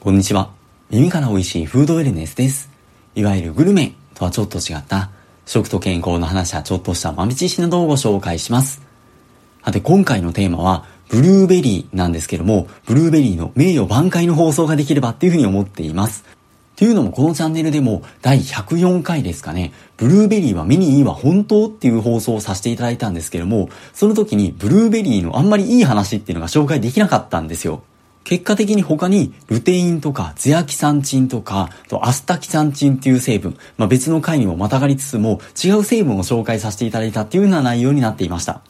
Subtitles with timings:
[0.00, 0.52] こんにちは。
[0.90, 2.70] 耳から美味しいフードウェルネスです。
[3.16, 5.10] いわゆるグルメとはちょっと違った
[5.44, 8.80] 食と健康の話やちょっとした豆知識などをご紹介します。
[9.64, 16.24] さて今回のテーマはブルーベリーなんですけども、ブルーベリーの名誉挽回の放送ができればっていうふうに思っています。
[16.76, 27.82] というのもこのチャンネルでも第104回ですかね、ブルーベリーは目にいいは本当っていう放送をさせていただいたんですけども、その時にブルーベリーのあんまりいい話っていうのが紹介できなかったんですよ。
[28.28, 31.70] 結果的に他にルテインとかゼアキサンチンとか
[32.02, 38.60] アスタキサンチンっていう成分、まあ、別の回にもまたがりつつも違う成分を紹介させていただいたっていうような内容になっていました。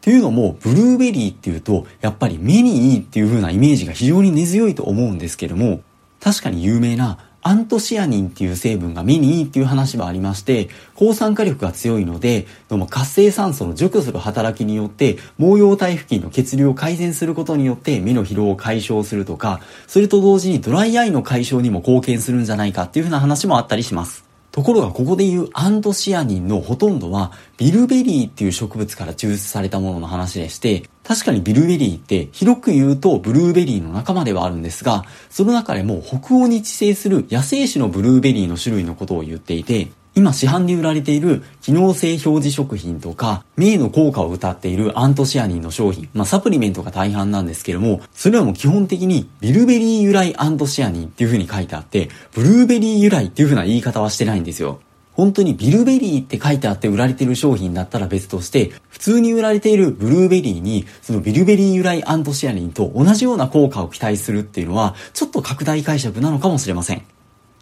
[0.00, 5.82] というのも、ブルーベリーっていうと、やっぱり目にいいっていう風なイメージが非常に根強いと思うんですけども、
[6.18, 24.31] 確かに有名なアントシアニンっていう成分が目にいいっていう話もありまして、抗酸化力が強いので、どうも活性酸素の除去する働きによって、毛様体付近の血流を改善することによって目の疲労を解消するとか、それと同時にドライアイの解消にも貢献するんじゃないかっていうふうな話もあったりします。
[24.52, 54.80] ところがここで言うアントシアニンのほとんどはビルベリーっていう植物から抽出されたものの話でして、確かにビルベリーって広く言うとブルーベリーの仲間ではあるんですが、その中でも北欧に自生する野生種のブルーベリーの種類のことを言っていて、今市販で売られている機能性表示食品とか、名の効果を謳っているアントシアニンの商品、まあサプリメントが大半なんですけども、それはもう基本的にビルベリー由来アントシアニンっていう風に書いてあって、ブルーベリー由来っていう風な言い方はしてないんですよ。
[55.14, 67.02] 本当にビルベリーって書いてあって売られている商品だったら別として、普通に売られているブルーベリーに、そのビルベリー由来アントシアニンと同じような効果を期待するっていうのは、ちょっと拡大解釈なのかもしれません。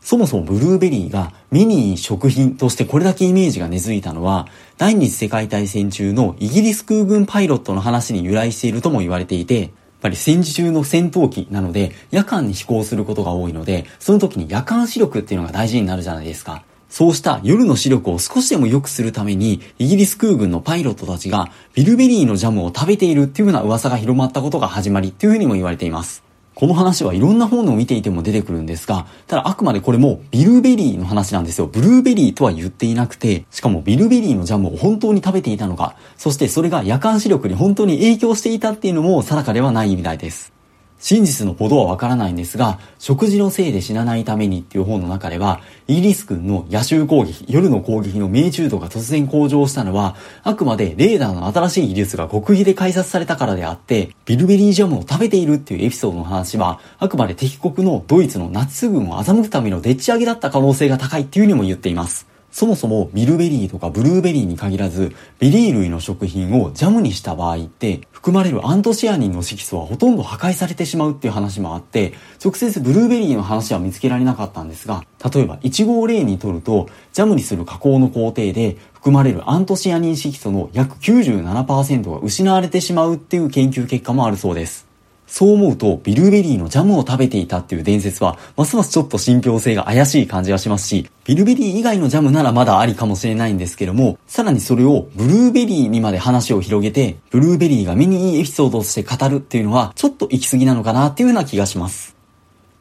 [0.00, 4.48] そもそもブルーベリーが目に食品としてこれだけイメージが根付いたのは、
[4.78, 16.64] 第二次世界大戦中のイギリス空軍パイロットの話に由来しているとも言われていて、やっぱり戦時中の戦闘機なので夜間に飛行することが多いので、その時に夜間視力っていうのが大事になるじゃないですか。
[16.88, 26.29] そうした夜の視力を少しでも良くするために、イギリス空軍のパイロットたちがビルベリーのジャムを食べているっていうような噂が広まったことが始まりっていうふうにも言われています。
[26.60, 31.66] この話はいろんな本を見ていても出てくるんですが、ただあくまでこれもビルベリーの話なんですよ。
[31.66, 40.59] ブルーベリーとは言っていなくて、しかもビルベリーのジャムを本当に食べていたのか、そしてそれが夜間視力に本当に影響していたっていうのも定かではないみたいです。
[41.00, 62.30] 真実のほどはわからないんですが、食事のせいで死なないためにっていう本の中では、イギリス軍の夜襲攻撃、夜の攻撃の命中度が突然向上したのは、あくまでレーダーの新しい技術が極秘で開発されたからであって、ビルベリージャムを食べているっていうエピソードの話は、あくまで敵国のドイツのナチス軍を欺くためのでっち上げだった可能性が高いっていうにも言っています。
[62.52, 72.12] そもそもビルベリーとかブルーベリーに限らず、ベリー類の食品をジャムにした場合って、含まれるアントシアニンの色素はほとんど破壊されてしまうっていう話もあって、
[72.44, 84.89] 直接ブルーベリーの話は見つけられなかったんですが、例えばイチゴを例にとると、ジャムにする加工の工程で含まれるアントシアニン色素の約97%が失われてしまうっていう研究結果もあるそうです。
[85.30, 102.19] そう思うと、ビルベリーのジャムを食べていたっていう伝説は、ますますちょっと信憑性が怪しい感じがしますし、ビルベリー以外のジャムならまだありかもしれないんですけども、さらにそれをブルーベリーにまで話を広げて、ブルーベリーが目にいいエピソードとして語るっていうのは、ちょっと行き過ぎなのかなっていうような気がします。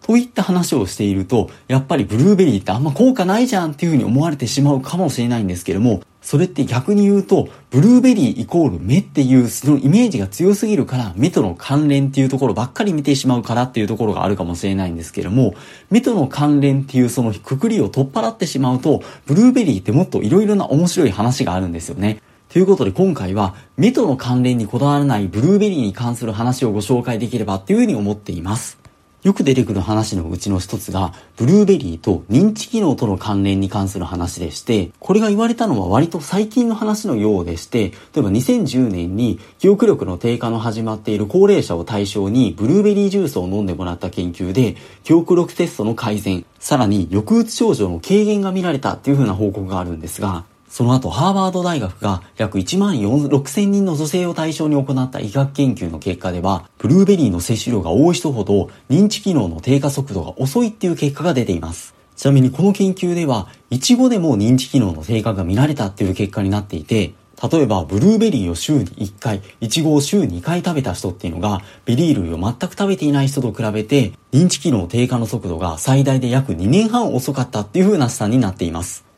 [0.09, 15.53] といった話をしていると、やっぱりブルーベリーってあんま効果ないじゃんっていうふうに思われてしまうかもしれないんですけども、それって逆に言うと、ブルーベリーイコール目っていうそのイメージが強すぎるから、目との関連っていうところばっかり見てしまうからっていうところがあるかもしれないんですけども、
[15.92, 22.20] 目との関連っていうそのくくりを取っ払ってしまうと、ブルーベリーってもっと色々な面白い話があるんですよね。
[22.52, 28.78] ということで今回は目との関連にこだわらないブルーベリーに関する話をご紹介できればっていうふうに思っています。
[29.22, 61.95] よく出てくる話のうちの一つが、ブルーベリーと認知機能との関連に関する話でして、これが言われたのは割と最近の話のようでして、例えば2010年に記憶力の低下の始まっている高齢者を対象にブルーベリージュースを飲んでもらった研究で、記憶力テストの改善、さらに抑うつ症状の軽減が見られたっていう風な報告があるんですが、その後、ハーバード大学が約1万6千人の女性を対象に行った医学研究の結果では、ブルーベリーの摂取量が多い人ほど認知機能の低下速度が遅いっていう結果が出ています。
[62.16, 67.13] ちなみにこの研究では、イチゴでも認知機能の低下が見られたっていう結果になっていて、
[67.51, 79.09] 例えば、ブルーベリーを週に1回、イチゴを週2回食べた人っていうのが、ベリー類を全く食べていない人と比べて、認知機能低下の速度が最大で約2年半遅かったっていう風な試算になっています。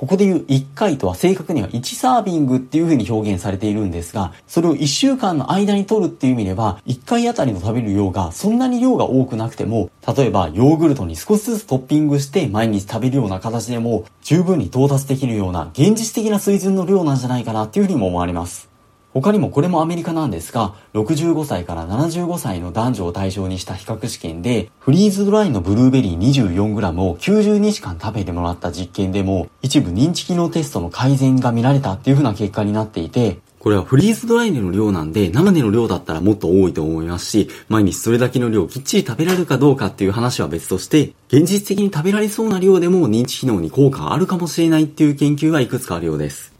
[0.00, 18.69] ここで言う1回とは正確には1サービングっていう風に表現されているんですが、それを1週間の間に取るっていう意味では、1回あたりの食べる量がそんなに量が多くなくても、例えばヨーグルトに少しずつトッピングして毎日食べるような形でも十分に到達できるような現実的な水準の量なんじゃないかなっていう風にも思われます。
[19.12, 46.59] 他にもこれもアメリカなんですが、65歳から75歳の男女を対象にした比較試験で、フリーズドライのブルーベリー 24g を90日間食べてもらった実験でも、一部認知機能テストの改善が見られたっていう風な結果になっていて、これはフリーズドライでの量なんで、生での量だったらもっと多いと思いますし、毎日それだけの量をきっちり食べられるかどうかっていう話は別として、現実的に食べられそうな量でも認知機能に効果あるかもしれないっていう研究はいくつかあるようです。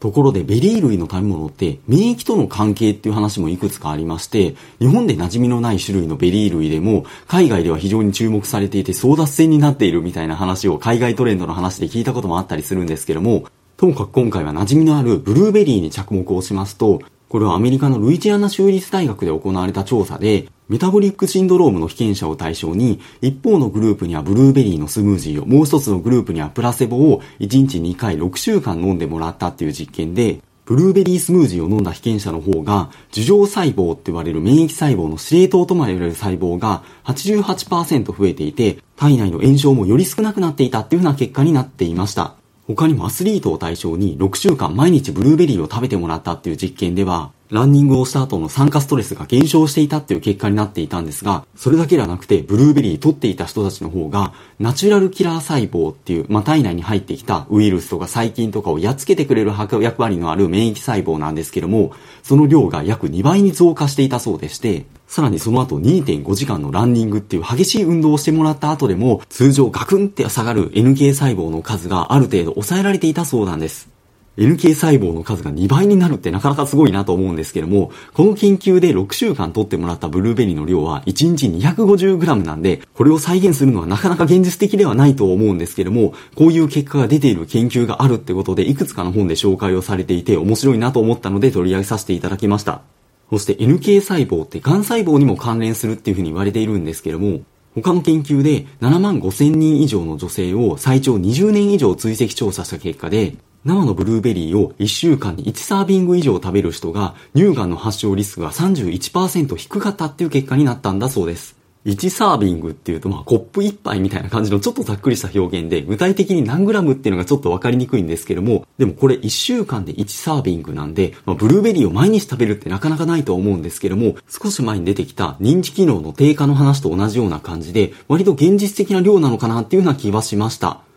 [0.00, 13.46] ところでベリー類の食べ物って免疫との関係っていう話もいくつかありまして、日本で馴染みのない種類のベリー類でも海外では非常に注目されていて争奪戦になっているみたいな話を海外トレンドの話で聞いたこともあったりするんですけども、
[13.76, 42.34] ともかく今回は馴染みのあるブルーベリーに着目をしますと、これはアメリカのルイジアナ州立大学で行われた調査で、メタボリックシンドロームの被験者を対象に、一方のグループにはブルーベリーのスムージーを、もう一つのグループにはプラセボを1日2回6週間飲んでもらったっていう実験で、ブルーベリースムージーを飲んだ被験者の方が、樹状細胞って言われる免疫細胞の司令塔とも言われる細胞が88%増えていて、体内の炎症もより少なくなっていたっていうふうな結果になっていました。
[42.66, 61.92] 他にもアスリートを対象に6週間毎日ブルーベリーを食べてもらったっていう実験では、ランニングをした後の酸化ストレスが減少していたっていう結果になっていたんですが、それだけではなくて、ブルーベリー取っていた人たちの方が、ナチュラルキラー細胞っていう、まあ、体内に入ってきたウイルスとか細菌とかをやっつけてくれる役割のある免疫細胞なんですけども、
[62.22, 73.88] その量が約2倍に増加していたそうでして、さらにその後2.5時間のランニングっていう激しい運動をしてもらった後でも、通常ガクンって下がる NK 細胞の数がある程度抑えられていたそうなんです。
[74.38, 92.82] NK 細胞の数が2倍になるってなかなかすごいなと思うんですけども、この研究で6週間取ってもらったブルーベリーの量は1日 250g なんで、これを再現するのはなかなか現実的ではないと思うんですけども、こういう結果が出ている研究があるってことで、いくつかの本で紹介をされていて面白いなと思ったので取り上げさせていただきました。
[93.30, 97.40] そして NK 細胞って癌細胞にも関連するっていうふうに言われているんですけども、
[97.74, 111.58] 他の研究で7万5千人以上の女性を最長20年以上追跡調査した結果で、生のブルーベリーを1週間に1サービング以上食べる人が乳がんの発症リスクが31%低かったっていう結果になったんだそうです。
[111.86, 130.87] 1サービングっていうと、まあ、コップ1杯みたいな感じのちょっとざっくりした表現で、具体的に何グラムっていうのがちょっとわかりにくいんですけども、でもこれ1週間で1サービングなんで、まあ、ブルーベリーを毎日食べるってなかなかないと思うんですけども、少し前に出てきた認知機能の低下の話と同じような感じで、割と現実的な量なのかなっていうような気はしました。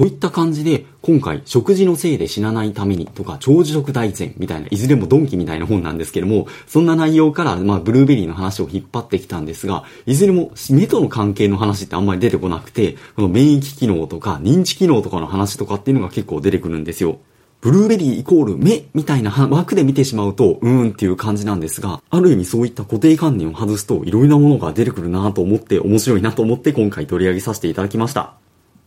[0.00, 17.18] といった感じで、今回、食事のせいで死なないためにとか、長寿食大全みたいな、いずれもドンキみたいな本なんですけども、そんな内容から、まあ、ブルーベリーの話を引っ張ってきたんですが、いずれも目との関係の話ってあんまり出てこなくて、この免疫機能とか、認知機能とかの話とかっていうのが結構出てくるんですよ。
[17.60, 28.40] ブルーベリーイコール目みたいな枠で見てしまうと、うーんっていう感じなんですが、ある意味そういった固定観念を外すと、いろいろなものが出てくるなと思って、面白いなと思って今回取り上げさせていただきました。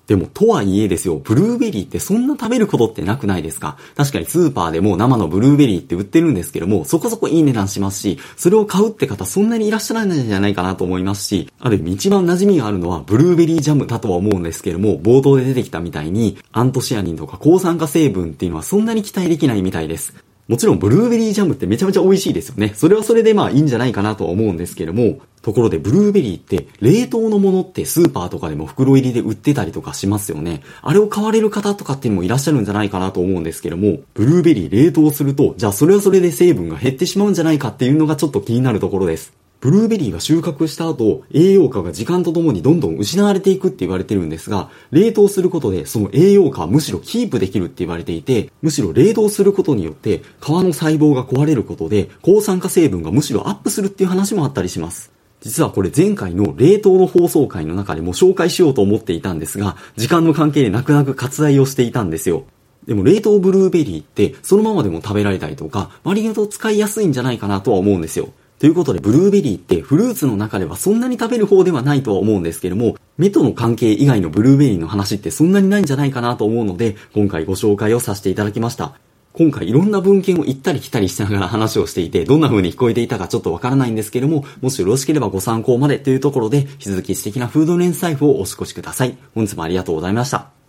[0.08, 3.78] でも、とはいえですよ、ブルーベリーってそんな食べることってなくないですか？
[3.96, 20.14] 確かにスーパーでも生のブルーベリーって売ってるんですけども、そこそこいい値段しますし、それを買うって方そんなにいらっしゃらないんじゃないかなと思いますし、ある意味一番馴染みがあるのはブルーベリージャムだとは思うんですけども、冒頭で出てきたみたいに、アントシアニンとか抗酸化成分っていうのはそんなに期待できないみたいです。
[20.48, 22.74] もちろんブルーベリージャムってめちゃめちゃ美味しいですよね。
[22.76, 30.62] それはそれでまあいいんじゃないかなとは思うんですけども、ところでブルーベリーって冷凍のものってスーパーとかでも袋入りで売ってたりとかしますよね。
[30.82, 39.43] あれを買われる方とかっていうのもいらっしゃるんじゃないかなと思うんですけども、ブルーベリー冷凍すると、じゃあそれはそれで成分が減ってしまうんじゃないかっていうのがちょっと気になるところです。
[39.64, 55.14] ブルーベリーが収穫した後、栄養価が時間とともにどんどん失われていくって言われてるんですが、冷凍することでその栄養価はむしろキープできるって言われていて、むしろ冷凍することによって皮の細胞が壊れることで抗酸化成分がむしろアップするっていう話もあったりします。
[55.40, 62.44] 実はこれ前回の冷凍の放送回の中でも紹介しようと思っていたんですが、時間の関係で泣く泣く割愛をしていたんですよ。
[62.86, 68.28] でも冷凍ブルーベリーってそのままでも食べられたりとか、割と使いやすいんじゃないかなとは思うんですよ。
[68.64, 78.94] ということで、ブルーベリーってフルーツの中ではそんなに食べる方ではないとは思うんですけども、目との関係以外のブルーベリーの話ってそんなにないんじゃないかなと思うので、今回ご紹介をさせていただきました。
[79.34, 89.18] 今回いろんな文献を行ったり来たりしながら話をしていて、どんな風に聞こえていたかちょっとわからないんですけども、もしよろしければご参考までというところで、引き続き素敵なフード連財布をお過ごしください。
[89.36, 90.63] 本日もありがとうございました。